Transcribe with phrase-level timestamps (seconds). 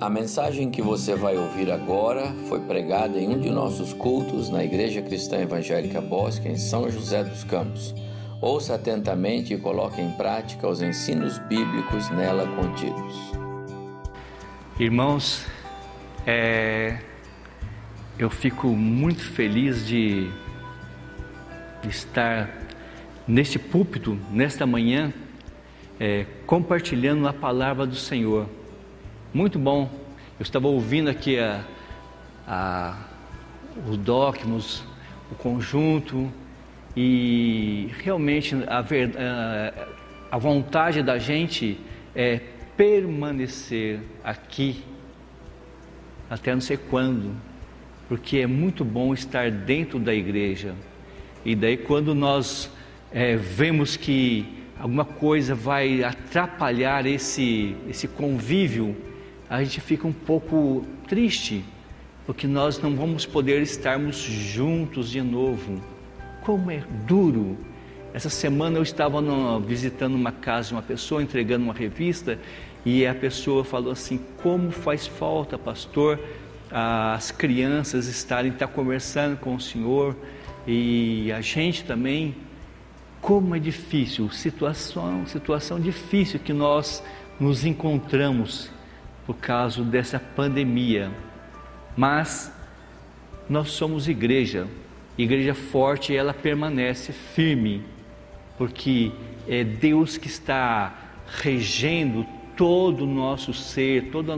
[0.00, 4.64] A mensagem que você vai ouvir agora foi pregada em um de nossos cultos na
[4.64, 7.94] Igreja Cristã Evangélica Bosque, em São José dos Campos.
[8.40, 13.14] Ouça atentamente e coloque em prática os ensinos bíblicos nela contidos.
[14.80, 15.46] Irmãos,
[16.26, 16.98] é,
[18.18, 20.28] eu fico muito feliz de
[21.88, 22.50] estar
[23.28, 25.14] neste púlpito, nesta manhã,
[26.00, 28.48] é, compartilhando a palavra do Senhor.
[29.34, 29.90] Muito bom.
[30.38, 31.64] Eu estava ouvindo aqui a,
[32.46, 32.96] a,
[33.84, 34.84] os dogmas,
[35.28, 36.32] o conjunto,
[36.96, 39.86] e realmente a, a,
[40.30, 41.80] a vontade da gente
[42.14, 42.38] é
[42.76, 44.84] permanecer aqui
[46.30, 47.34] até não sei quando,
[48.08, 50.76] porque é muito bom estar dentro da igreja.
[51.44, 52.70] E daí, quando nós
[53.10, 54.46] é, vemos que
[54.78, 58.96] alguma coisa vai atrapalhar esse, esse convívio,
[59.48, 61.64] a gente fica um pouco triste,
[62.26, 65.80] porque nós não vamos poder estarmos juntos de novo.
[66.42, 67.56] Como é duro!
[68.12, 72.38] Essa semana eu estava no, visitando uma casa de uma pessoa, entregando uma revista,
[72.84, 76.18] e a pessoa falou assim: Como faz falta, pastor,
[76.70, 80.16] as crianças estarem estar conversando com o senhor
[80.66, 82.34] e a gente também.
[83.20, 87.02] Como é difícil, situação, situação difícil que nós
[87.40, 88.70] nos encontramos
[89.26, 91.10] por causa dessa pandemia.
[91.96, 92.52] Mas
[93.48, 94.66] nós somos igreja,
[95.16, 97.82] igreja forte, ela permanece firme,
[98.58, 99.12] porque
[99.48, 100.94] é Deus que está
[101.40, 104.32] regendo todo o nosso ser, todo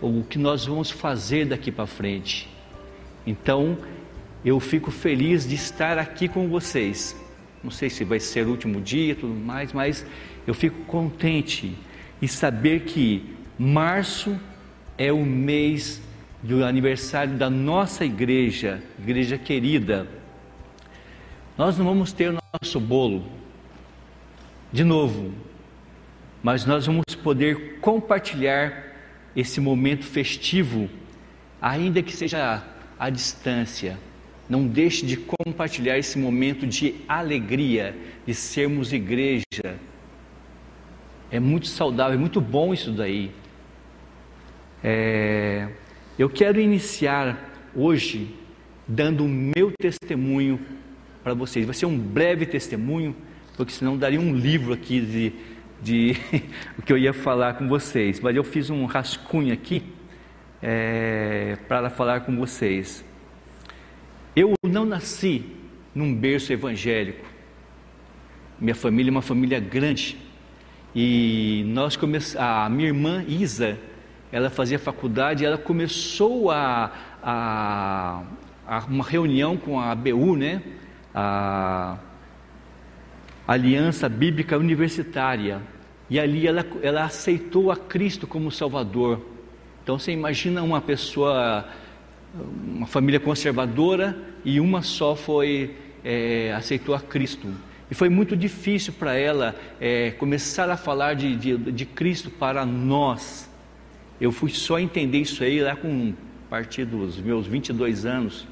[0.00, 2.48] o que nós vamos fazer daqui para frente.
[3.26, 3.76] Então,
[4.44, 7.16] eu fico feliz de estar aqui com vocês.
[7.64, 10.06] Não sei se vai ser o último dia e tudo mais, mas
[10.46, 11.76] eu fico contente
[12.22, 14.38] em saber que Março
[14.98, 16.02] é o mês
[16.42, 20.06] do aniversário da nossa igreja, igreja querida.
[21.56, 23.24] Nós não vamos ter o nosso bolo
[24.70, 25.32] de novo,
[26.42, 28.94] mas nós vamos poder compartilhar
[29.34, 30.90] esse momento festivo,
[31.60, 32.62] ainda que seja
[32.98, 33.98] à distância.
[34.50, 37.96] Não deixe de compartilhar esse momento de alegria,
[38.26, 39.80] de sermos igreja.
[41.30, 43.32] É muito saudável, é muito bom isso daí.
[44.82, 45.68] É,
[46.18, 48.34] eu quero iniciar hoje
[48.86, 50.60] dando o meu testemunho
[51.22, 51.66] para vocês.
[51.66, 53.14] Vai ser um breve testemunho,
[53.56, 55.32] porque senão daria um livro aqui de,
[55.82, 56.16] de
[56.78, 58.20] o que eu ia falar com vocês.
[58.20, 59.82] Mas eu fiz um rascunho aqui
[60.62, 63.04] é, para falar com vocês.
[64.34, 65.44] Eu não nasci
[65.94, 67.24] num berço evangélico.
[68.60, 70.16] Minha família é uma família grande.
[70.94, 73.78] E nós começamos, a minha irmã Isa
[74.36, 76.92] ela fazia faculdade, ela começou a,
[77.22, 78.22] a,
[78.66, 80.62] a uma reunião com a ABU, né?
[81.14, 81.96] A
[83.48, 85.62] Aliança Bíblica Universitária,
[86.10, 89.24] e ali ela, ela aceitou a Cristo como Salvador.
[89.82, 91.66] Então você imagina uma pessoa,
[92.62, 95.74] uma família conservadora e uma só foi
[96.04, 97.48] é, aceitou a Cristo.
[97.90, 102.66] E foi muito difícil para ela é, começar a falar de, de, de Cristo para
[102.66, 103.48] nós.
[104.20, 106.14] Eu fui só entender isso aí lá com
[106.46, 108.46] a partir dos meus 22 anos.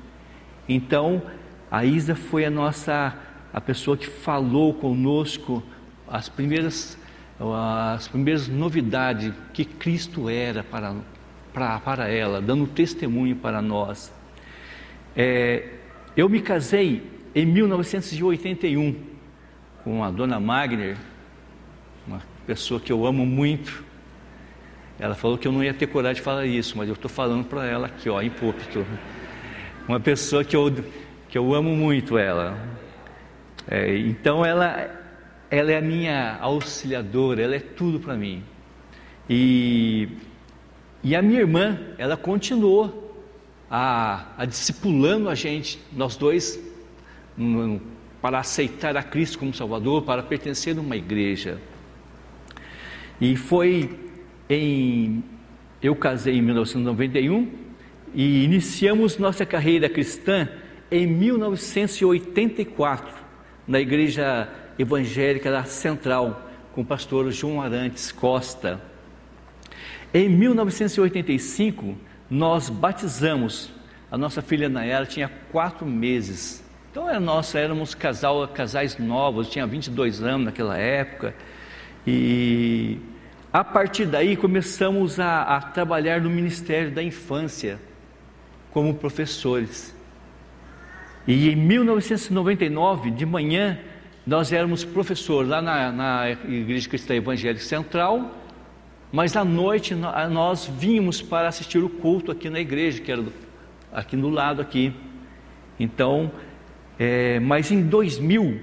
[0.68, 1.22] Então,
[1.70, 3.16] a Isa foi a nossa
[3.52, 5.62] a pessoa que falou conosco
[6.08, 6.98] as primeiras
[7.94, 10.94] as primeiras novidades que Cristo era para
[11.52, 14.12] para, para ela, dando testemunho para nós.
[15.16, 15.68] É,
[16.16, 17.02] eu me casei
[17.32, 18.96] em 1981
[19.84, 20.96] com a dona Magner,
[22.06, 23.84] uma pessoa que eu amo muito.
[24.98, 27.44] Ela falou que eu não ia ter coragem de falar isso, mas eu estou falando
[27.44, 28.86] para ela aqui, ó, em púlpito.
[29.88, 30.72] Uma pessoa que eu,
[31.28, 32.56] que eu amo muito ela.
[33.68, 34.88] É, então ela,
[35.50, 38.42] ela é a minha auxiliadora, ela é tudo para mim.
[39.28, 40.08] E,
[41.02, 43.24] e a minha irmã, ela continuou
[43.68, 46.60] a, a discipulando a gente, nós dois,
[48.22, 51.60] para aceitar a Cristo como Salvador, para pertencer a uma igreja.
[53.20, 54.03] E foi
[54.56, 55.22] em,
[55.82, 57.48] eu casei em 1991
[58.14, 60.48] e iniciamos nossa carreira cristã
[60.90, 63.24] em 1984
[63.66, 64.46] na igreja
[64.78, 68.78] evangélica da Central com o pastor João Arantes Costa.
[70.12, 71.96] Em 1985
[72.30, 73.72] nós batizamos
[74.10, 76.62] a nossa filha Nayara tinha quatro meses.
[76.90, 81.34] Então era nossa, éramos casal, casais novos, tinha 22 anos naquela época.
[82.06, 83.00] E
[83.54, 87.78] A partir daí começamos a, a trabalhar no Ministério da Infância
[88.72, 89.94] como professores.
[91.24, 93.78] E em 1999, de manhã,
[94.26, 98.34] nós éramos professores lá na, na Igreja Cristã Evangélica Central,
[99.12, 103.22] mas à noite nós vínhamos para assistir o culto aqui na igreja, que era
[103.92, 104.92] aqui no lado aqui.
[105.78, 106.32] Então,
[106.98, 108.60] é, mas em 2000,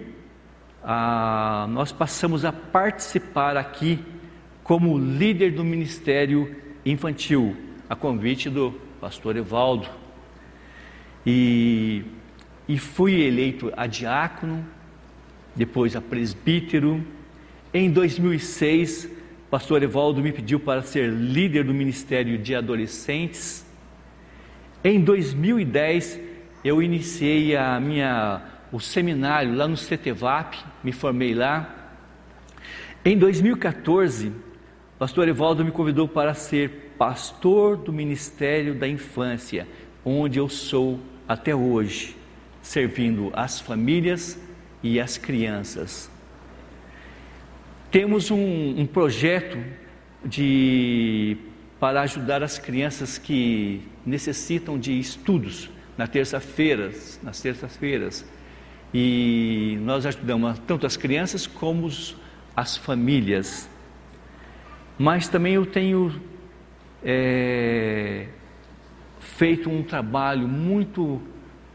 [0.84, 3.98] ah, nós passamos a participar aqui
[4.64, 6.56] como líder do ministério
[6.86, 7.56] infantil,
[7.90, 9.88] a convite do pastor Evaldo.
[11.26, 12.04] E,
[12.68, 14.66] e fui eleito a diácono,
[15.56, 17.04] depois a presbítero.
[17.74, 19.10] Em 2006,
[19.50, 23.66] pastor Evaldo me pediu para ser líder do ministério de adolescentes.
[24.84, 26.20] Em 2010,
[26.64, 28.42] eu iniciei a minha
[28.72, 31.98] o seminário lá no CETEVAP, me formei lá.
[33.04, 34.32] Em 2014,
[35.02, 39.68] pastor Evaldo me convidou para ser pastor do Ministério da Infância,
[40.06, 42.16] onde eu sou até hoje,
[42.62, 44.40] servindo as famílias
[44.84, 46.08] e as crianças.
[47.90, 49.58] Temos um, um projeto
[50.24, 51.36] de
[51.80, 56.92] para ajudar as crianças que necessitam de estudos na terça-feira,
[57.24, 58.24] nas terças-feiras.
[58.94, 61.90] E nós ajudamos tanto as crianças como
[62.56, 63.68] as famílias.
[65.02, 66.14] Mas também eu tenho
[67.04, 68.28] é,
[69.20, 71.20] feito um trabalho muito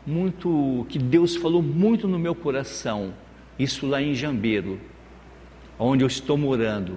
[0.06, 3.12] muito que Deus falou muito no meu coração.
[3.58, 4.78] Isso lá em Jambeiro,
[5.76, 6.96] onde eu estou morando.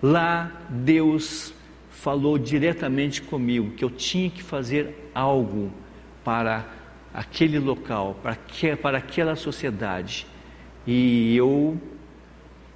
[0.00, 1.52] Lá Deus
[1.90, 5.72] falou diretamente comigo que eu tinha que fazer algo
[6.22, 6.64] para
[7.12, 10.24] aquele local, para, que, para aquela sociedade.
[10.86, 11.76] E eu,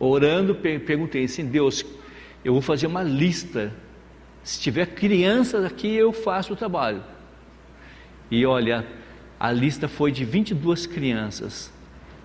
[0.01, 1.85] orando, perguntei assim: Deus,
[2.45, 3.73] eu vou fazer uma lista.
[4.43, 7.03] Se tiver crianças aqui, eu faço o trabalho.
[8.31, 8.87] E olha,
[9.39, 11.73] a lista foi de 22 crianças.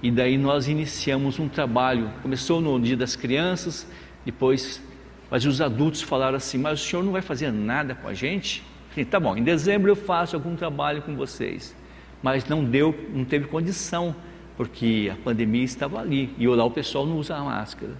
[0.02, 2.12] E daí nós iniciamos um trabalho.
[2.22, 3.88] Começou no Dia das Crianças,
[4.26, 4.82] depois,
[5.30, 8.64] mas os adultos falaram assim: Mas o senhor não vai fazer nada com a gente?
[8.90, 11.76] Falei, tá bom, em dezembro eu faço algum trabalho com vocês.
[12.22, 14.14] Mas não deu, não teve condição,
[14.58, 16.36] porque a pandemia estava ali.
[16.38, 17.94] E lá o pessoal não usa máscara.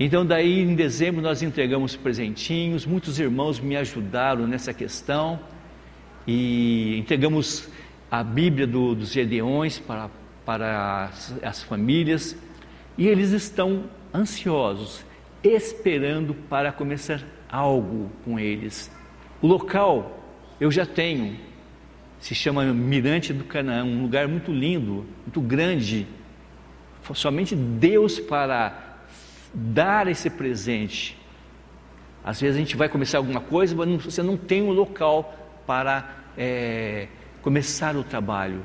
[0.00, 5.38] Então, daí em dezembro nós entregamos presentinhos, muitos irmãos me ajudaram nessa questão
[6.26, 7.68] e entregamos
[8.10, 10.10] a Bíblia do, dos Gedeões para,
[10.44, 12.36] para as, as famílias
[12.96, 13.84] e eles estão
[14.14, 15.04] ansiosos,
[15.42, 18.90] esperando para começar algo com eles.
[19.40, 20.18] O local
[20.58, 21.36] eu já tenho,
[22.18, 26.06] se chama Mirante do Canaã, um lugar muito lindo, muito grande.
[27.14, 28.81] Somente Deus para
[29.52, 31.18] dar esse presente.
[32.24, 35.34] Às vezes a gente vai começar alguma coisa, mas você não tem um local
[35.66, 37.08] para é,
[37.42, 38.62] começar o trabalho.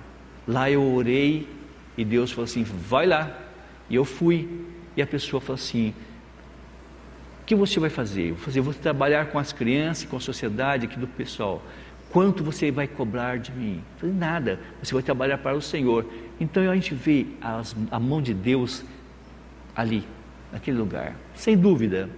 [0.47, 1.47] Lá eu orei
[1.97, 3.35] e Deus falou assim: vai lá.
[3.89, 4.65] E eu fui.
[4.95, 5.93] E a pessoa falou assim:
[7.41, 8.29] o que você vai fazer?
[8.29, 11.61] Eu vou, fazer, vou trabalhar com as crianças, com a sociedade aqui do pessoal.
[12.09, 13.83] Quanto você vai cobrar de mim?
[13.95, 16.05] Eu falei, nada, você vai trabalhar para o Senhor.
[16.39, 18.83] Então a gente vê as, a mão de Deus
[19.75, 20.05] ali,
[20.51, 21.15] naquele lugar.
[21.33, 22.09] Sem dúvida,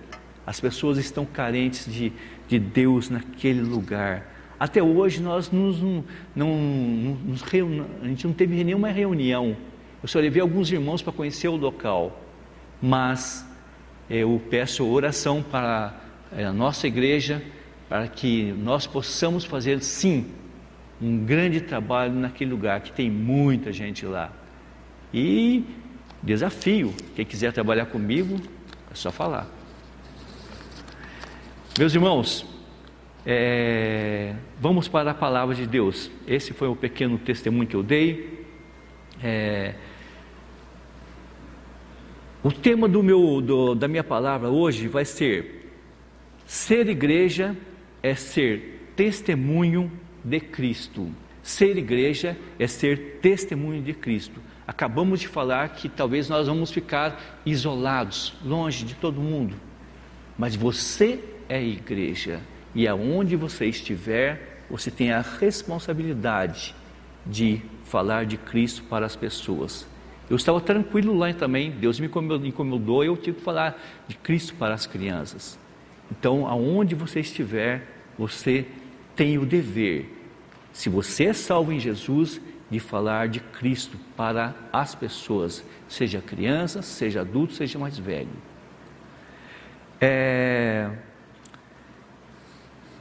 [0.45, 2.11] as pessoas estão carentes de,
[2.47, 4.25] de Deus naquele lugar.
[4.59, 5.79] Até hoje nós nos,
[6.35, 6.57] não,
[7.25, 7.43] nos
[8.01, 9.55] a gente não teve nenhuma reunião.
[10.01, 12.21] Eu só levei alguns irmãos para conhecer o local,
[12.81, 13.47] mas
[14.09, 15.93] eu peço oração para
[16.35, 17.43] eh, a nossa igreja,
[17.87, 20.25] para que nós possamos fazer sim
[21.01, 24.31] um grande trabalho naquele lugar que tem muita gente lá.
[25.13, 25.63] E
[26.21, 28.39] desafio, quem quiser trabalhar comigo,
[28.91, 29.47] é só falar.
[31.77, 32.45] Meus irmãos,
[33.25, 36.09] é, vamos para a palavra de Deus.
[36.27, 38.45] Esse foi o pequeno testemunho que eu dei.
[39.23, 39.75] É,
[42.43, 45.71] o tema do meu, do, da minha palavra hoje vai ser:
[46.45, 47.55] ser igreja
[48.01, 49.91] é ser testemunho
[50.23, 51.09] de Cristo.
[51.43, 54.41] Ser igreja é ser testemunho de Cristo.
[54.69, 59.55] Acabamos de falar que talvez nós vamos ficar isolados, longe de todo mundo.
[60.37, 62.39] Mas você é igreja.
[62.75, 66.75] E aonde você estiver, você tem a responsabilidade
[67.25, 69.87] de falar de Cristo para as pessoas.
[70.29, 73.75] Eu estava tranquilo lá também, Deus me incomodou e eu tive que falar
[74.07, 75.57] de Cristo para as crianças.
[76.11, 78.67] Então, aonde você estiver, você
[79.15, 80.15] tem o dever,
[80.71, 86.81] se você é salvo em Jesus, de falar de Cristo para as pessoas, seja criança,
[86.81, 88.29] seja adulto, seja mais velho.
[89.99, 90.89] É...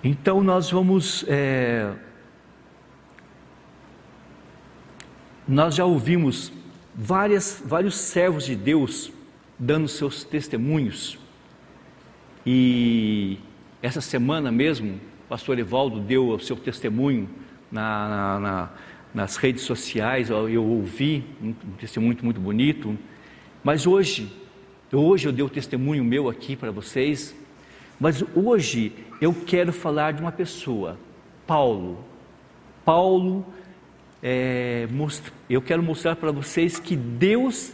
[0.02, 1.24] Então nós vamos.
[1.28, 1.92] É...
[5.46, 6.52] Nós já ouvimos
[6.94, 9.10] várias, vários servos de Deus
[9.58, 11.18] dando seus testemunhos.
[12.44, 13.38] E
[13.82, 17.28] essa semana mesmo, o pastor Evaldo deu o seu testemunho
[17.70, 18.70] na, na, na,
[19.14, 22.96] nas redes sociais, eu ouvi um testemunho muito, muito bonito.
[23.64, 24.30] Mas hoje,
[24.92, 27.34] hoje eu dei o testemunho meu aqui para vocês,
[27.98, 30.98] mas hoje eu quero falar de uma pessoa,
[31.46, 32.04] Paulo.
[32.84, 33.44] Paulo,
[34.22, 34.86] é,
[35.48, 37.72] eu quero mostrar para vocês que Deus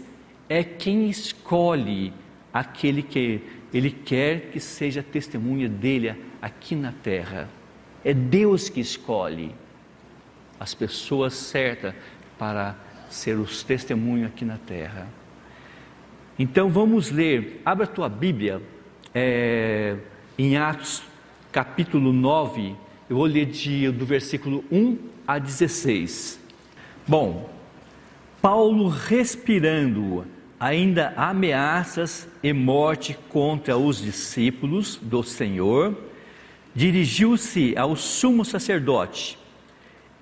[0.49, 2.13] é quem escolhe
[2.55, 3.41] aquele que
[3.73, 7.49] Ele quer que seja testemunha dele aqui na terra.
[8.05, 9.53] É Deus que escolhe
[10.65, 11.95] as pessoas certas
[12.39, 12.75] para
[13.11, 15.07] ser os testemunhos aqui na terra.
[16.39, 18.63] Então vamos ler, abra a tua Bíblia
[19.15, 19.95] é,
[20.39, 21.03] em Atos
[21.53, 22.75] capítulo 9,
[23.11, 26.41] eu vou ler de, do versículo 1 a 16.
[27.07, 27.51] Bom,
[28.41, 30.27] Paulo respirando
[30.59, 35.95] ainda ameaças e morte contra os discípulos do Senhor,
[36.75, 39.44] dirigiu-se ao sumo sacerdote.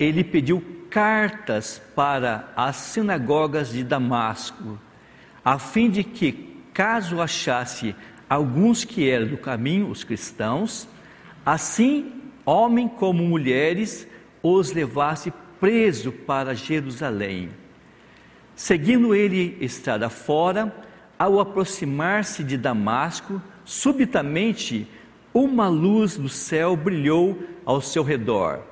[0.02, 4.78] Ele pediu cartas para as sinagogas de Damasco,
[5.44, 7.94] a fim de que, caso achasse
[8.28, 10.88] alguns que eram do caminho, os cristãos,
[11.46, 12.12] assim,
[12.44, 14.08] homem como mulheres,
[14.42, 17.50] os levasse preso para Jerusalém.
[18.56, 20.74] Seguindo ele estrada fora,
[21.16, 24.88] ao aproximar-se de Damasco, subitamente
[25.32, 28.71] uma luz do céu brilhou ao seu redor,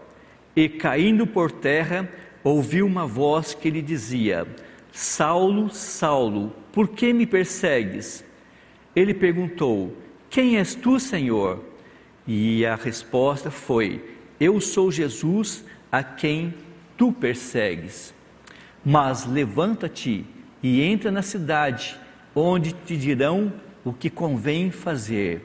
[0.55, 2.09] e caindo por terra,
[2.43, 4.47] ouviu uma voz que lhe dizia:
[4.93, 8.25] Saulo, Saulo, por que me persegues?
[8.95, 9.97] Ele perguntou:
[10.29, 11.65] Quem és tu, Senhor?
[12.27, 14.05] E a resposta foi:
[14.39, 16.55] Eu sou Jesus a quem
[16.97, 18.15] tu persegues.
[18.85, 20.25] Mas levanta-te
[20.63, 21.99] e entra na cidade,
[22.35, 23.53] onde te dirão
[23.85, 25.43] o que convém fazer.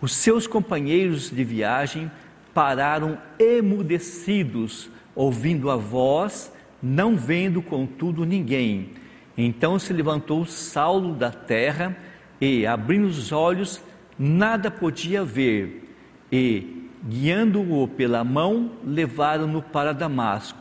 [0.00, 2.10] Os seus companheiros de viagem
[2.58, 8.90] pararam emudecidos, ouvindo a voz, não vendo contudo ninguém.
[9.36, 11.96] Então se levantou Saulo da terra
[12.40, 13.80] e, abrindo os olhos,
[14.18, 15.88] nada podia ver,
[16.32, 20.58] e, guiando-o pela mão, levaram-no para Damasco.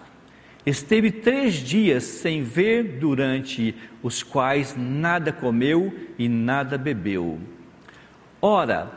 [0.67, 3.73] Esteve três dias sem ver, durante
[4.03, 7.39] os quais nada comeu e nada bebeu.
[8.39, 8.91] Ora,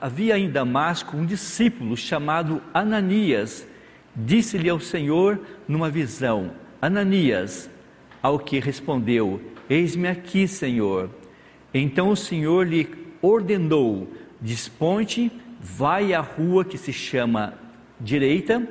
[0.00, 3.66] havia em Damasco um discípulo chamado Ananias.
[4.16, 6.50] Disse-lhe ao Senhor numa visão:
[6.82, 7.70] Ananias,
[8.20, 11.08] ao que respondeu: Eis-me aqui, Senhor.
[11.72, 12.88] Então o Senhor lhe
[13.22, 14.08] ordenou:
[14.40, 15.30] Desponte,
[15.60, 17.54] vai à rua que se chama
[18.00, 18.66] Direita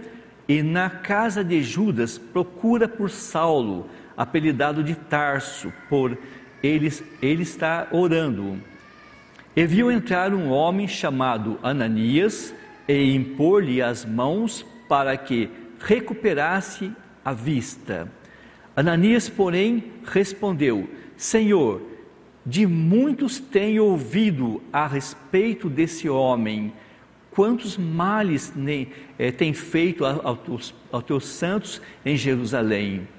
[0.49, 6.17] e na casa de Judas procura por Saulo, apelidado de Tarso, por
[6.61, 8.59] ele, ele está orando.
[9.59, 12.55] E viu entrar um homem chamado Ananias
[12.87, 15.49] e impor-lhe as mãos para que
[15.81, 16.89] recuperasse
[17.25, 18.09] a vista.
[18.73, 21.81] Ananias, porém, respondeu: Senhor,
[22.45, 26.71] de muitos tenho ouvido a respeito desse homem
[27.29, 28.53] quantos males
[29.17, 30.73] é, tem feito aos,
[31.05, 33.09] teus santos em Jerusalém.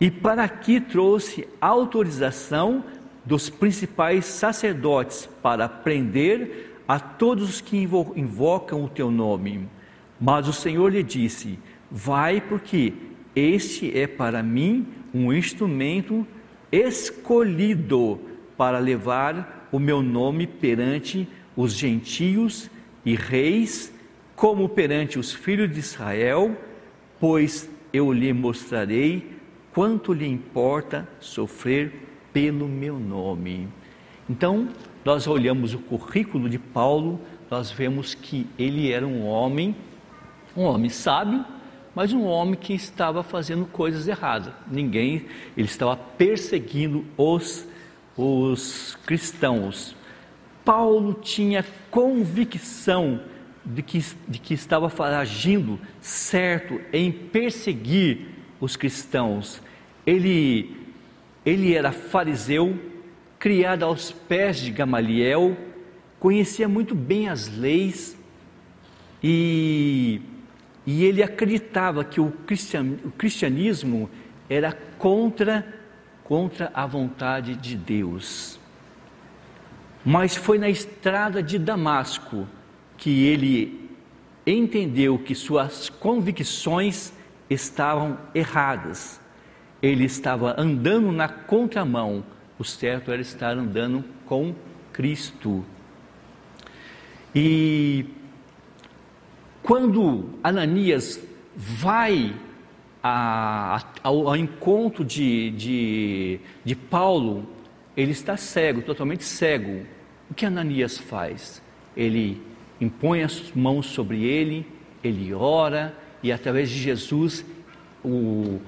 [0.00, 2.82] E para aqui trouxe autorização
[3.24, 9.68] dos principais sacerdotes para prender a todos os que invocam o teu nome.
[10.20, 11.58] Mas o Senhor lhe disse:
[11.90, 12.92] Vai, porque
[13.34, 16.26] este é para mim um instrumento
[16.70, 18.20] escolhido
[18.56, 22.70] para levar o meu nome perante os gentios
[23.04, 23.92] e reis,
[24.34, 26.56] como perante os filhos de Israel,
[27.20, 29.32] pois eu lhe mostrarei
[29.72, 31.92] quanto lhe importa sofrer
[32.32, 33.68] pelo meu nome.
[34.28, 34.68] Então,
[35.04, 37.20] nós olhamos o currículo de Paulo,
[37.50, 39.76] nós vemos que ele era um homem,
[40.56, 41.44] um homem sábio,
[41.94, 44.52] mas um homem que estava fazendo coisas erradas.
[44.70, 47.66] Ninguém, ele estava perseguindo os,
[48.16, 49.94] os cristãos.
[50.64, 53.20] Paulo tinha convicção
[53.64, 58.28] de que, de que estava agindo certo em perseguir
[58.60, 59.60] os cristãos.
[60.06, 60.76] Ele,
[61.44, 62.78] ele era fariseu,
[63.38, 65.56] criado aos pés de Gamaliel,
[66.20, 68.16] conhecia muito bem as leis
[69.22, 70.20] e,
[70.86, 74.08] e ele acreditava que o, cristian, o cristianismo
[74.48, 75.66] era contra,
[76.22, 78.60] contra a vontade de Deus.
[80.04, 82.46] Mas foi na estrada de Damasco
[82.96, 83.90] que ele
[84.46, 87.12] entendeu que suas convicções
[87.48, 89.21] estavam erradas.
[89.82, 92.24] Ele estava andando na contramão.
[92.58, 94.54] O certo era estar andando com
[94.92, 95.64] Cristo.
[97.34, 98.06] E
[99.62, 101.20] quando Ananias
[101.56, 102.34] vai
[103.02, 107.48] a, a, ao, encontro de, de, de Paulo,
[107.96, 109.84] ele está cego, totalmente cego.
[110.30, 111.62] O que Ananias faz?
[111.96, 112.40] Ele
[112.80, 114.66] impõe as mãos sobre ele,
[115.02, 117.44] ele ora e através de Jesus
[118.04, 118.60] o,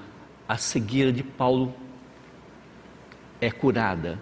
[0.47, 1.73] a cegueira de Paulo
[3.41, 4.19] é curada.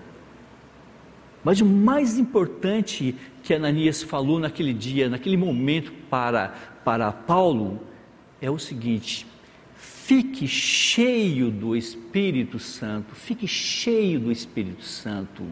[1.44, 6.50] Mas o mais importante que Ananias falou naquele dia, naquele momento para,
[6.86, 7.82] para Paulo,
[8.42, 9.28] é o seguinte:
[9.76, 15.44] fique cheio do Espírito Santo, fique cheio do Espírito Santo.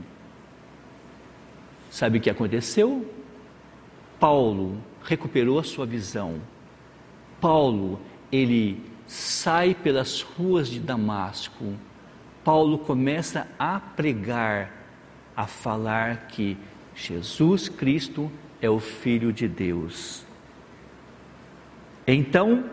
[1.90, 3.06] Sabe o que aconteceu?
[4.18, 6.40] Paulo recuperou a sua visão.
[7.42, 8.00] Paulo,
[8.32, 11.74] ele sai pelas ruas de Damasco.
[12.46, 14.72] Paulo começa a pregar
[15.36, 16.58] a falar que
[16.96, 20.26] Jesus Cristo é o Filho de Deus.
[22.08, 22.64] Então,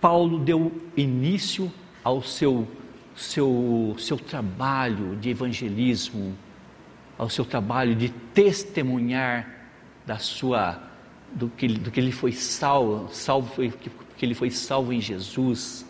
[0.00, 1.70] Paulo deu início
[2.02, 2.66] ao seu,
[3.14, 6.34] seu, seu trabalho de evangelismo,
[7.18, 9.46] ao seu trabalho de testemunhar
[10.06, 10.82] da sua,
[11.30, 13.90] do que, do que ele foi salvo, salvo que,
[14.24, 15.84] que ele foi salvo em Jesus.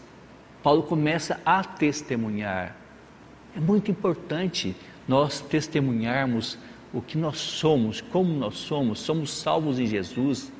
[0.60, 2.76] Paulo começa a testemunhar.
[3.56, 4.74] É muito importante
[5.06, 6.58] nós testemunharmos
[6.92, 10.52] o que nós somos, como nós somos, somos salvos em Jesus.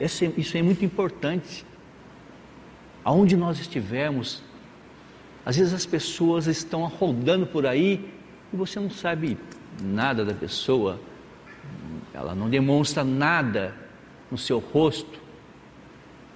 [0.00, 1.64] Isso é muito importante.
[3.04, 4.42] Aonde nós estivermos,
[5.46, 8.12] às vezes as pessoas estão rodando por aí
[8.52, 9.38] e você não sabe
[9.80, 11.00] nada da pessoa,
[12.12, 13.72] ela não demonstra nada
[14.30, 15.29] no seu rosto.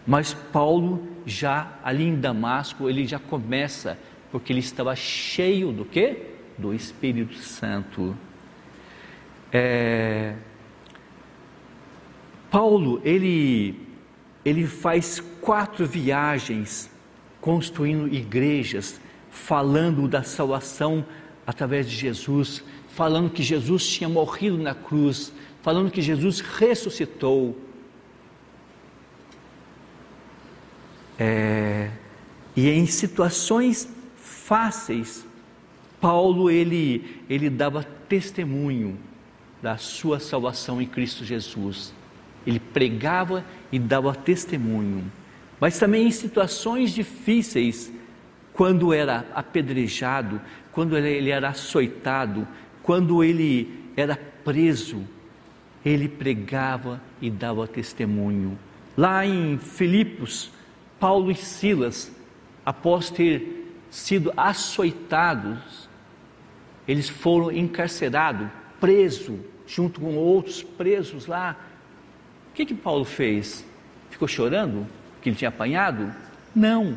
[0.06, 3.98] Mas Paulo já ali em Damasco, ele já começa,
[4.30, 6.18] porque ele estava cheio do que?
[6.58, 8.16] Do Espírito Santo.
[9.52, 10.34] É...
[12.50, 13.80] Paulo, ele,
[14.44, 16.90] ele faz quatro viagens
[17.40, 21.04] construindo igrejas, falando da salvação
[21.46, 27.58] através de Jesus, falando que Jesus tinha morrido na cruz, falando que Jesus ressuscitou.
[31.18, 31.90] É,
[32.56, 35.26] e em situações fáceis,
[36.00, 38.98] Paulo ele, ele dava testemunho
[39.62, 41.94] da sua salvação em Cristo Jesus.
[42.46, 45.10] Ele pregava e dava testemunho.
[45.58, 47.90] Mas também em situações difíceis,
[48.52, 52.46] quando era apedrejado, quando ele era açoitado,
[52.82, 55.02] quando ele era preso,
[55.84, 58.58] ele pregava e dava testemunho.
[58.96, 60.50] Lá em Filipos,
[61.04, 62.10] Paulo e Silas,
[62.64, 65.86] após ter sido açoitados,
[66.88, 68.48] eles foram encarcerados,
[68.80, 71.58] presos, junto com outros presos lá.
[72.50, 73.66] O que que Paulo fez?
[74.08, 74.86] Ficou chorando
[75.20, 76.10] que ele tinha apanhado?
[76.54, 76.96] Não.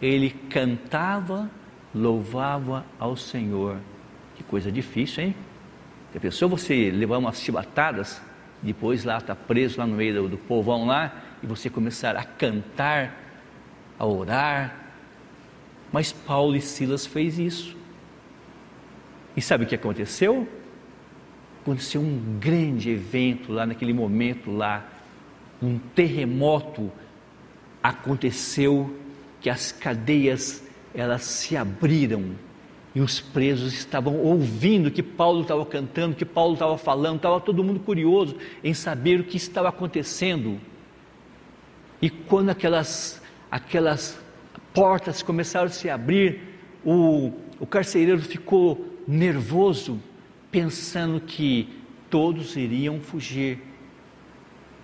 [0.00, 1.50] Ele cantava,
[1.92, 3.76] louvava ao Senhor.
[4.36, 5.34] Que coisa difícil, hein?
[6.14, 8.22] A pessoa você levar umas chibatadas,
[8.62, 12.24] depois lá está preso lá no meio do, do povão lá, e você começar a
[12.24, 13.16] cantar,
[13.98, 14.76] a orar.
[15.92, 17.76] Mas Paulo e Silas fez isso.
[19.36, 20.48] E sabe o que aconteceu?
[21.62, 24.86] Aconteceu um grande evento lá naquele momento lá,
[25.62, 26.90] um terremoto
[27.82, 28.98] aconteceu
[29.40, 30.62] que as cadeias
[30.94, 32.34] elas se abriram
[32.94, 37.62] e os presos estavam ouvindo que Paulo estava cantando, que Paulo estava falando, estava todo
[37.62, 40.60] mundo curioso em saber o que estava acontecendo.
[42.02, 44.18] E quando aquelas, aquelas
[44.74, 46.40] portas começaram a se abrir,
[46.84, 50.00] o, o carcereiro ficou nervoso,
[50.50, 51.68] pensando que
[52.08, 53.58] todos iriam fugir.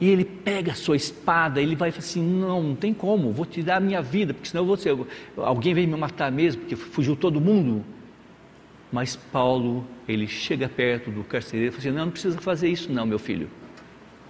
[0.00, 3.78] E ele pega a sua espada, ele vai assim: não, não tem como, vou tirar
[3.78, 4.90] a minha vida, porque senão você,
[5.36, 7.84] alguém vem me matar mesmo, porque fugiu todo mundo.
[8.92, 12.92] Mas Paulo, ele chega perto do carcereiro e fala assim: Não, não precisa fazer isso,
[12.92, 13.50] não, meu filho.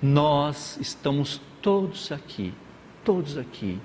[0.03, 2.53] Nós estamos todos aqui,
[3.05, 3.79] todos aqui.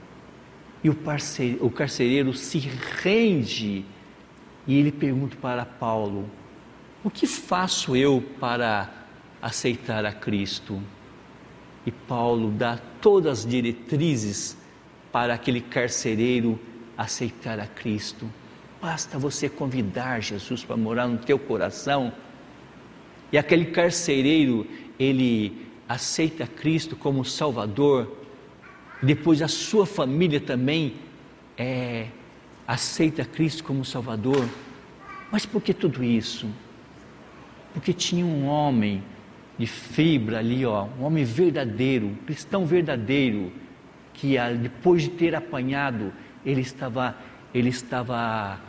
[0.83, 3.85] E o, parceiro, o carcereiro se rende
[4.65, 6.29] e ele pergunta para Paulo:
[7.03, 8.89] O que faço eu para
[9.41, 10.81] aceitar a Cristo?
[11.85, 14.57] E Paulo dá todas as diretrizes
[15.11, 16.59] para aquele carcereiro
[16.97, 18.29] aceitar a Cristo.
[18.81, 22.11] Basta você convidar Jesus para morar no teu coração
[23.31, 24.65] E aquele carcereiro,
[24.97, 28.17] ele aceita Cristo como Salvador,
[29.01, 30.95] depois a sua família também
[31.57, 32.07] é,
[32.67, 34.47] aceita Cristo como Salvador.
[35.31, 36.47] Mas por que tudo isso?
[37.73, 39.03] Porque tinha um homem
[39.57, 43.51] de fibra ali, ó, um homem verdadeiro, um cristão verdadeiro,
[44.13, 46.11] que depois de ter apanhado,
[46.45, 47.15] ele estava,
[47.53, 48.59] ele estava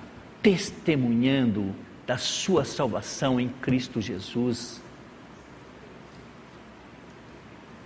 [0.43, 1.75] testemunhando
[2.07, 4.83] da sua salvação em Cristo Jesus.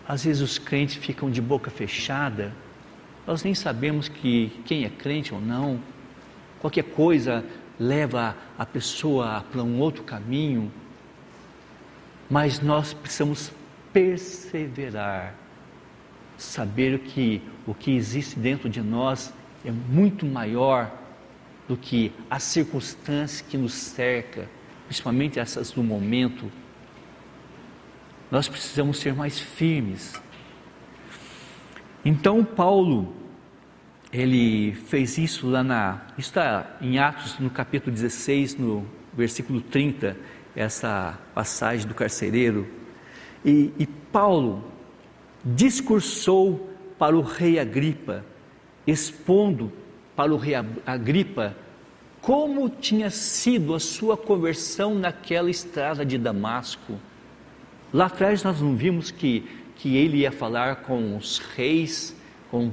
[0.09, 2.53] Às vezes os crentes ficam de boca fechada,
[3.27, 5.81] nós nem sabemos que quem é crente ou não,
[6.61, 7.45] qualquer coisa
[7.79, 10.73] leva a pessoa para um outro caminho,
[12.31, 13.53] mas nós precisamos
[13.93, 15.35] perseverar,
[16.39, 19.33] saber que o que existe dentro de nós
[19.65, 21.06] é muito maior
[21.69, 24.49] do que as circunstâncias que nos cerca,
[24.87, 26.51] principalmente essas do momento
[28.31, 30.21] nós precisamos ser mais firmes.
[32.05, 33.15] Então Paulo,
[34.13, 40.17] ele fez isso lá na, está em Atos no capítulo 16, no versículo 30,
[40.55, 42.67] essa passagem do carcereiro.
[43.45, 44.65] E, e Paulo
[45.45, 48.25] discursou para o rei Agripa,
[48.87, 49.73] expondo
[50.17, 50.55] para o rei
[50.87, 51.55] Agripa
[52.21, 56.99] como tinha sido a sua conversão naquela estrada de Damasco
[57.93, 59.45] Lá atrás nós não vimos que,
[59.77, 62.15] que ele ia falar com os reis,
[62.51, 62.73] com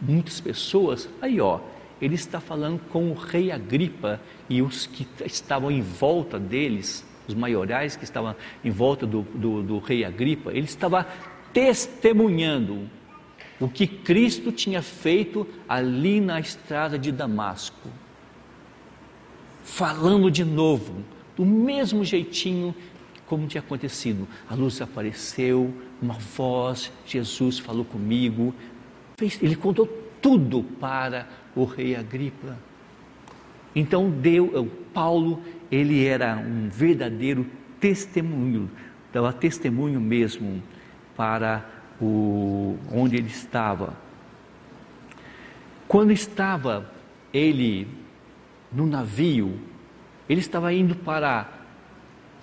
[0.00, 1.08] muitas pessoas.
[1.20, 1.60] Aí, ó,
[2.00, 7.34] ele está falando com o rei Agripa e os que estavam em volta deles, os
[7.34, 8.34] maiorais que estavam
[8.64, 11.06] em volta do, do, do rei Agripa, ele estava
[11.52, 12.88] testemunhando
[13.62, 17.88] o que Cristo tinha feito ali na estrada de Damasco.
[19.62, 21.04] Falando de novo,
[21.36, 22.74] do mesmo jeitinho
[23.24, 24.26] como tinha acontecido.
[24.50, 25.72] A luz apareceu,
[26.02, 28.52] uma voz, Jesus falou comigo.
[29.40, 29.86] Ele contou
[30.20, 32.58] tudo para o rei Agripa.
[33.76, 37.46] Então deu, Paulo, ele era um verdadeiro
[37.78, 38.68] testemunho,
[39.12, 40.60] dava testemunho mesmo
[41.16, 41.64] para
[42.04, 43.94] o onde ele estava.
[45.86, 46.90] Quando estava
[47.32, 47.86] ele
[48.72, 49.58] no navio,
[50.28, 51.48] ele estava indo para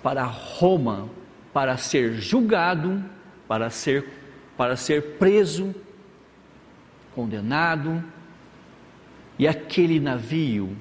[0.02, 1.08] para Roma
[1.52, 3.02] para ser julgado,
[3.48, 4.08] para ser,
[4.56, 5.74] para ser preso,
[7.14, 8.02] condenado.
[9.38, 10.76] E aquele navio,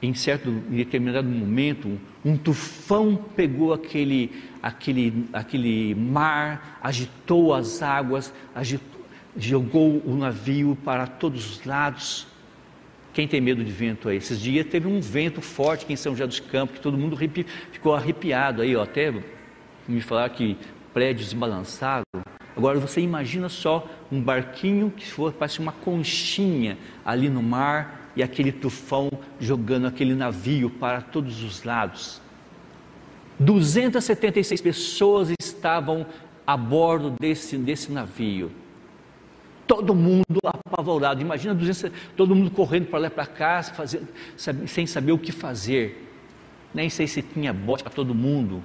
[0.00, 8.34] em certo em determinado momento, um tufão pegou aquele, aquele, aquele mar, agitou as águas,
[8.52, 9.00] agitou,
[9.36, 12.26] jogou o navio para todos os lados.
[13.14, 14.16] Quem tem medo de vento aí?
[14.16, 17.16] Esses dias teve um vento forte aqui em São José dos Campos, que todo mundo
[17.70, 19.14] ficou arrepiado aí, ó, até
[19.86, 20.58] me falar que
[20.92, 22.02] prédios balançaram.
[22.56, 28.22] Agora você imagina só um barquinho que for, parece uma conchinha ali no mar e
[28.22, 32.20] aquele tufão jogando aquele navio para todos os lados.
[33.38, 36.06] 276 pessoas estavam
[36.46, 38.50] a bordo desse, desse navio.
[39.66, 41.20] Todo mundo apavorado.
[41.20, 43.60] Imagina 200, todo mundo correndo para lá e para cá,
[44.66, 46.10] sem saber o que fazer.
[46.72, 48.62] Nem sei se tinha bote para todo mundo.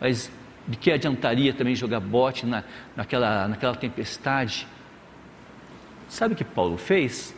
[0.00, 0.30] Mas
[0.66, 2.64] de que adiantaria também jogar bote na,
[2.94, 4.66] naquela, naquela tempestade?
[6.08, 7.35] Sabe o que Paulo fez?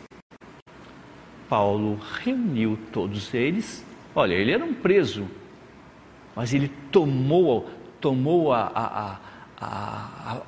[1.49, 3.83] Paulo reuniu todos eles.
[4.15, 5.27] Olha, ele era um preso,
[6.35, 7.67] mas ele tomou,
[7.99, 9.19] tomou a, a,
[9.59, 10.41] a, a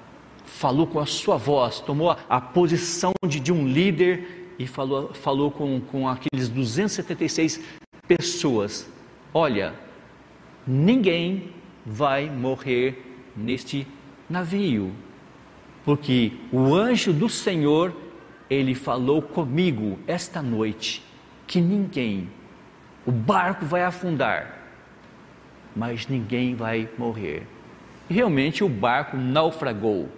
[0.46, 5.50] falou com a sua voz, tomou a, posição de, de, um líder e falou, falou
[5.50, 7.62] com, com aqueles 276
[8.08, 8.88] pessoas:
[9.34, 9.74] Olha,
[10.68, 11.50] ninguém
[11.86, 13.88] vai morrer neste
[14.30, 14.92] navio,
[15.84, 17.92] porque o anjo do Senhor,
[18.52, 21.02] ele falou comigo esta noite
[21.48, 22.30] que ninguém,
[23.06, 24.58] o barco vai afundar,
[25.74, 27.48] mas ninguém vai morrer.
[28.10, 30.10] E realmente o barco naufragou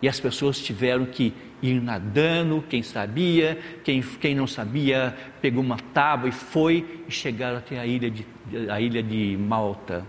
[0.00, 5.76] e as pessoas tiveram que ir nadando, quem sabia, quem, quem não sabia, pegou uma
[5.92, 8.26] tábua e foi e chegaram até a ilha de,
[8.70, 10.06] a ilha de Malta.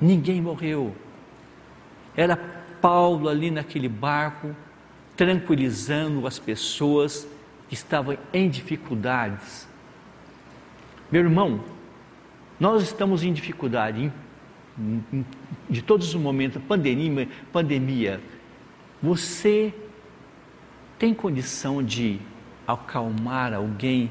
[0.00, 0.94] Ninguém morreu.
[2.16, 2.36] Era
[2.80, 4.54] Paulo ali naquele barco,
[5.16, 7.26] tranquilizando as pessoas
[7.68, 9.66] que estavam em dificuldades.
[11.10, 11.60] Meu irmão,
[12.60, 14.12] nós estamos em dificuldade,
[14.78, 15.24] em,
[15.68, 18.20] de todos os momentos, pandemia, pandemia
[19.02, 19.74] você
[20.98, 22.18] tem condição de
[22.66, 24.10] acalmar alguém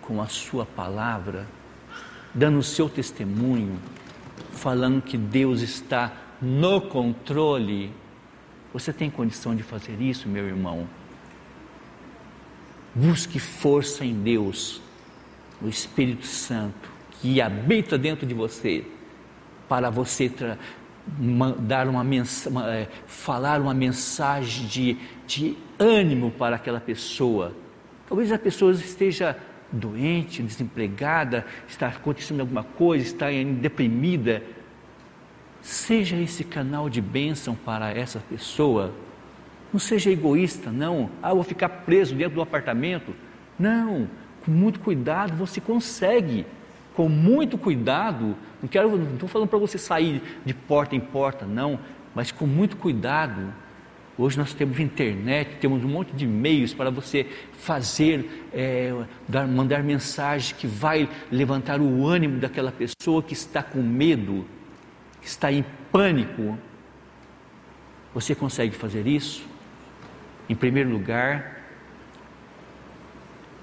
[0.00, 1.46] com a sua palavra,
[2.34, 3.78] dando o seu testemunho,
[4.52, 7.92] falando que Deus está no controle.
[8.76, 10.86] Você tem condição de fazer isso, meu irmão?
[12.94, 14.82] Busque força em Deus,
[15.62, 18.84] no Espírito Santo, que habita dentro de você,
[19.66, 20.30] para você
[21.60, 27.54] dar uma mensagem, é, falar uma mensagem de, de ânimo para aquela pessoa.
[28.06, 29.38] Talvez a pessoa esteja
[29.72, 34.42] doente, desempregada, está acontecendo alguma coisa, está deprimida.
[35.66, 38.94] Seja esse canal de bênção para essa pessoa.
[39.72, 41.10] Não seja egoísta, não.
[41.20, 43.12] Ah, vou ficar preso dentro do apartamento.
[43.58, 44.08] Não,
[44.44, 46.46] com muito cuidado você consegue.
[46.94, 51.44] Com muito cuidado, não quero, não estou falando para você sair de porta em porta,
[51.44, 51.80] não,
[52.14, 53.52] mas com muito cuidado
[54.18, 58.90] Hoje nós temos internet, temos um monte de meios para você fazer, é,
[59.28, 64.46] dar, mandar mensagem que vai levantar o ânimo daquela pessoa que está com medo,
[65.26, 66.56] está em pânico.
[68.14, 69.46] Você consegue fazer isso?
[70.48, 71.64] Em primeiro lugar,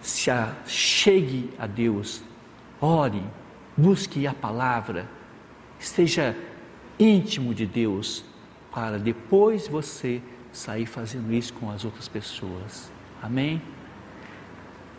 [0.01, 2.21] se a, chegue a Deus,
[2.79, 3.23] ore,
[3.75, 5.09] busque a palavra,
[5.79, 6.35] esteja
[6.99, 8.25] íntimo de Deus,
[8.71, 10.21] para depois você
[10.51, 12.91] sair fazendo isso com as outras pessoas.
[13.21, 13.61] Amém?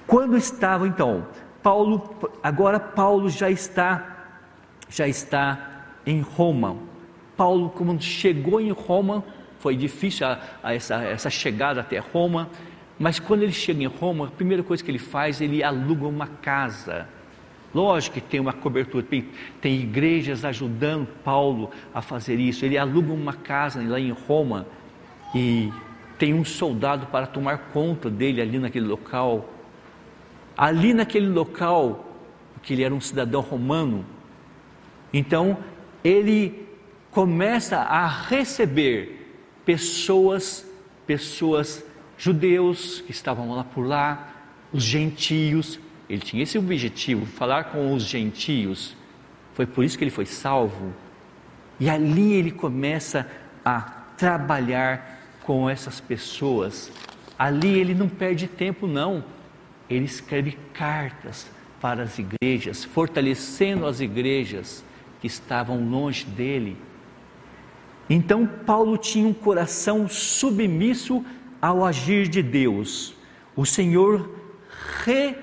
[0.06, 1.26] Quando estava então,
[1.62, 4.10] Paulo, agora Paulo já está
[4.88, 5.73] já está
[6.06, 6.76] em Roma.
[7.36, 9.24] Paulo, quando chegou em Roma,
[9.58, 12.48] foi difícil a, a essa, essa chegada até Roma,
[12.98, 16.26] mas quando ele chega em Roma, a primeira coisa que ele faz, ele aluga uma
[16.26, 17.08] casa.
[17.74, 19.28] Lógico que tem uma cobertura, tem,
[19.60, 22.64] tem igrejas ajudando Paulo a fazer isso.
[22.64, 24.64] Ele aluga uma casa lá em Roma
[25.34, 25.72] e
[26.16, 29.48] tem um soldado para tomar conta dele ali naquele local.
[30.56, 32.14] Ali naquele local,
[32.54, 34.04] porque ele era um cidadão romano,
[35.12, 35.58] então
[36.04, 36.68] ele
[37.10, 39.26] começa a receber
[39.64, 40.66] pessoas,
[41.06, 41.82] pessoas
[42.18, 44.32] judeus que estavam lá por lá,
[44.70, 45.80] os gentios.
[46.08, 48.94] Ele tinha esse objetivo, falar com os gentios.
[49.54, 50.92] Foi por isso que ele foi salvo.
[51.80, 53.26] E ali ele começa
[53.64, 53.80] a
[54.16, 56.92] trabalhar com essas pessoas.
[57.38, 59.24] Ali ele não perde tempo, não.
[59.88, 64.84] Ele escreve cartas para as igrejas, fortalecendo as igrejas
[65.24, 66.76] que estavam longe dele.
[68.10, 71.24] Então, Paulo tinha um coração submisso
[71.62, 73.14] ao agir de Deus.
[73.56, 74.28] O Senhor
[75.02, 75.34] re,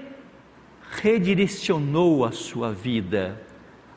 [1.02, 3.42] redirecionou a sua vida.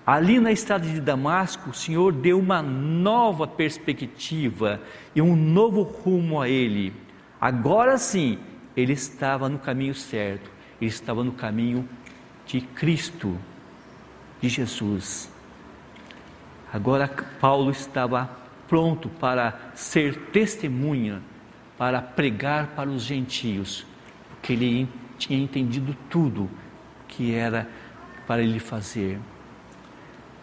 [0.06, 4.80] Ali na estrada de Damasco, o Senhor deu uma nova perspectiva
[5.14, 6.94] e um novo rumo a ele.
[7.38, 8.38] Agora sim,
[8.74, 11.86] ele estava no caminho certo, ele estava no caminho
[12.46, 13.36] de Cristo,
[14.40, 15.33] de Jesus.
[16.74, 17.06] Agora
[17.40, 18.28] Paulo estava
[18.66, 21.22] pronto para ser testemunha,
[21.78, 23.86] para pregar para os gentios,
[24.28, 26.50] porque ele tinha entendido tudo
[27.06, 27.68] que era
[28.26, 29.20] para ele fazer.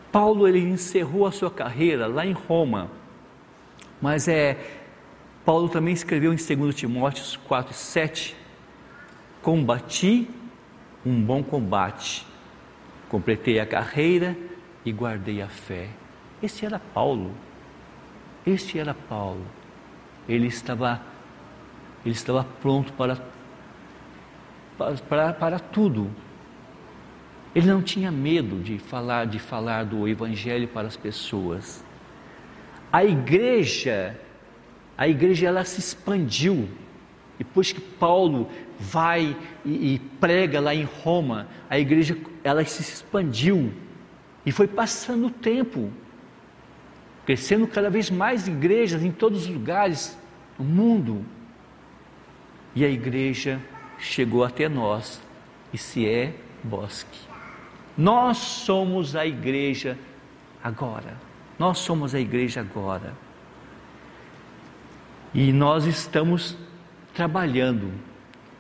[0.10, 2.89] Paulo ele encerrou a sua carreira lá em Roma,
[4.02, 4.58] mas é
[5.44, 8.38] Paulo também escreveu em 2 Timóteo 4, 7,
[9.41, 10.30] combati
[11.06, 12.26] um bom combate,
[13.10, 14.38] completei a carreira
[14.86, 15.89] e guardei a fé.
[16.41, 17.32] Esse era Paulo,
[18.45, 19.45] este era Paulo,
[20.27, 21.01] ele estava,
[22.04, 23.17] ele estava pronto para,
[25.08, 26.10] para, para tudo,
[27.54, 31.84] ele não tinha medo de falar, de falar do evangelho para as pessoas.
[32.91, 34.17] A igreja,
[34.97, 36.69] a igreja ela se expandiu.
[37.38, 38.49] Depois que Paulo
[38.80, 43.73] vai e, e prega lá em Roma, a igreja ela se expandiu.
[44.45, 45.91] E foi passando o tempo,
[47.32, 50.20] crescendo cada vez mais igrejas em todos os lugares
[50.60, 51.26] no mundo.
[52.76, 53.62] E a igreja
[53.98, 55.22] chegou até nós,
[55.72, 57.20] e se é Bosque.
[57.98, 59.98] Nós somos a igreja
[60.62, 61.15] agora.
[61.58, 63.13] Nós somos a igreja agora.
[65.34, 66.58] E nós estamos
[67.13, 67.94] trabalhando.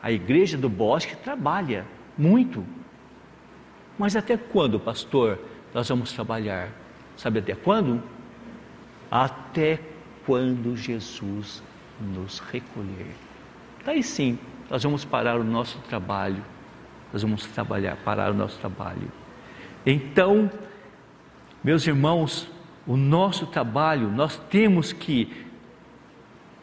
[0.01, 1.85] A igreja do bosque trabalha
[2.17, 2.65] muito.
[3.99, 5.37] Mas até quando, pastor,
[5.73, 6.69] nós vamos trabalhar?
[7.17, 8.01] Sabe até quando?
[9.11, 9.79] Até
[10.25, 11.61] quando Jesus
[11.99, 13.13] nos recolher.
[13.85, 16.43] Daí sim, nós vamos parar o nosso trabalho.
[17.11, 19.11] Nós vamos trabalhar, parar o nosso trabalho.
[19.85, 20.49] Então,
[21.61, 22.49] meus irmãos,
[22.87, 25.45] o nosso trabalho, nós temos que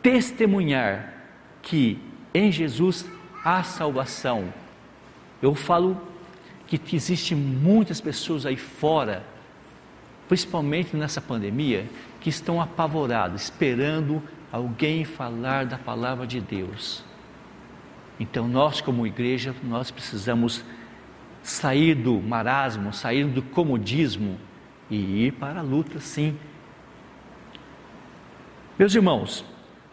[0.03, 1.13] testemunhar
[1.61, 2.01] que
[2.33, 3.07] em Jesus
[3.45, 4.53] há salvação.
[5.43, 6.01] Eu falo
[6.67, 9.23] que existem muitas pessoas aí fora
[10.29, 11.87] principalmente nessa pandemia,
[12.21, 17.05] que estão apavorados, esperando alguém falar da palavra de Deus.
[18.19, 20.65] Então nós como igreja, nós precisamos
[21.43, 24.39] sair do marasmo, sair do comodismo
[24.91, 26.37] e ir para a luta, sim.
[28.79, 29.45] Meus irmãos,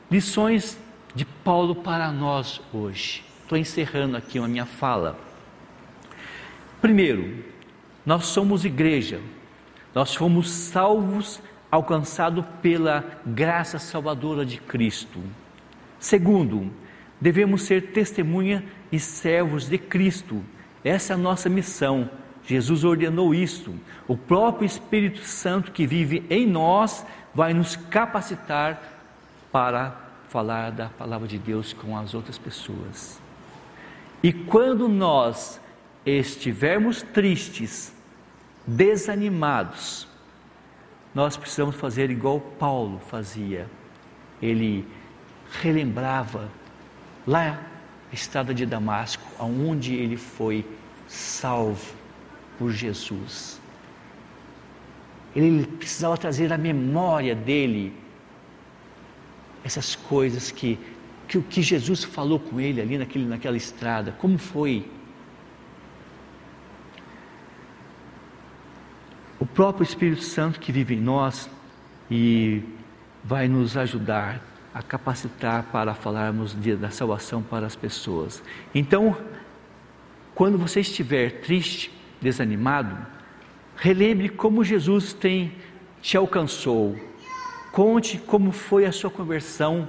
[0.09, 0.79] lições
[1.13, 3.23] de Paulo para nós hoje.
[3.41, 5.17] Estou encerrando aqui a minha fala.
[6.81, 7.43] Primeiro,
[8.05, 9.19] nós somos igreja,
[9.93, 11.41] nós fomos salvos,
[11.75, 15.19] alcançados pela graça salvadora de Cristo.
[15.99, 16.71] Segundo,
[17.19, 20.41] devemos ser testemunha e servos de Cristo.
[20.85, 22.09] Essa é a nossa missão.
[22.45, 23.75] Jesus ordenou isto.
[24.07, 28.81] O próprio Espírito Santo que vive em nós vai nos capacitar
[29.51, 33.19] para falar da palavra de Deus com as outras pessoas.
[34.23, 35.59] E quando nós
[36.05, 37.93] estivermos tristes,
[38.65, 40.07] desanimados,
[41.15, 43.67] nós precisamos fazer igual Paulo fazia.
[44.41, 44.85] Ele
[45.61, 46.51] relembrava
[47.25, 47.65] lá
[48.11, 50.65] a estrada de Damasco, aonde ele foi
[51.07, 51.95] salvo
[52.59, 53.61] por Jesus.
[55.33, 57.93] Ele precisava trazer à memória dele
[59.63, 60.77] essas coisas que,
[61.29, 64.85] que, que Jesus falou com ele ali naquele, naquela estrada, como foi.
[69.55, 71.49] Próprio Espírito Santo que vive em nós
[72.11, 72.61] e
[73.23, 74.41] vai nos ajudar
[74.73, 78.43] a capacitar para falarmos de, da salvação para as pessoas.
[78.75, 79.15] Então,
[80.35, 81.89] quando você estiver triste,
[82.21, 82.97] desanimado,
[83.77, 85.53] relembre como Jesus tem
[86.01, 86.99] te alcançou.
[87.71, 89.87] Conte como foi a sua conversão.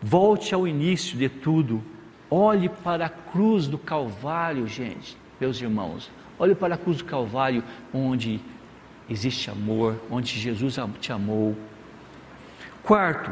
[0.00, 1.82] Volte ao início de tudo.
[2.30, 6.08] Olhe para a cruz do Calvário, gente, meus irmãos.
[6.38, 8.40] Olhe para a cruz do Calvário, onde
[9.12, 11.56] existe amor, onde Jesus te amou.
[12.82, 13.30] Quarto,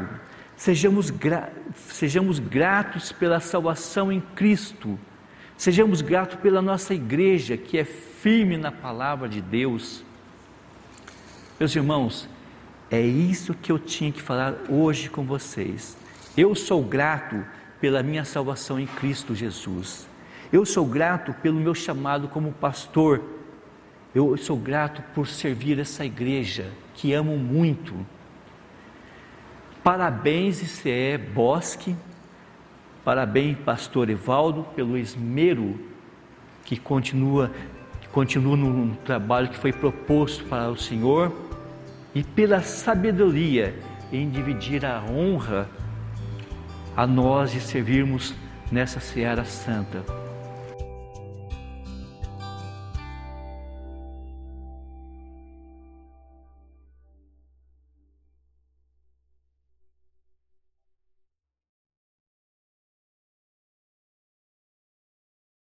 [0.61, 4.99] Sejamos, gra sejamos gratos pela salvação em Cristo.
[5.57, 10.03] Sejamos gratos pela nossa igreja que é firme na palavra de Deus.
[11.59, 12.29] Meus irmãos,
[12.91, 15.97] é isso que eu tinha que falar hoje com vocês.
[16.37, 17.43] Eu sou grato
[17.79, 20.07] pela minha salvação em Cristo Jesus.
[20.53, 23.19] Eu sou grato pelo meu chamado como pastor.
[24.13, 27.95] Eu sou grato por servir essa igreja que amo muito.
[29.81, 31.95] Parabéns, ICE Bosque,
[33.05, 35.79] parabéns, pastor Evaldo, pelo esmero
[36.65, 37.51] que continua,
[38.01, 41.33] que continua no trabalho que foi proposto para o Senhor
[42.13, 43.73] e pela sabedoria
[44.11, 45.69] em dividir a honra
[46.97, 48.35] a nós de servirmos
[48.69, 50.20] nessa seara santa.